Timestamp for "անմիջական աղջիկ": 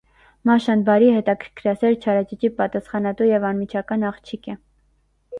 3.51-4.49